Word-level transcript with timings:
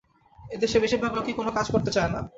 এ-দেশের 0.51 0.81
বেশির 0.81 1.01
ভাগ 1.03 1.11
লোকই 1.15 1.33
কোনো 1.33 1.51
কাজ 1.51 1.67
করতে 1.71 1.91
চায় 1.91 2.11
না। 2.11 2.21